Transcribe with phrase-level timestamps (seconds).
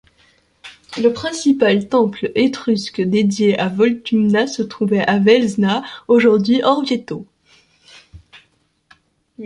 [0.97, 7.27] Le principal temple étrusque dédié à Voltumna se trouvait à Velzna, aujourd'hui Orvieto.